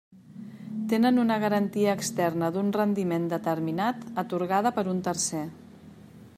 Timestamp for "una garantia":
1.23-1.93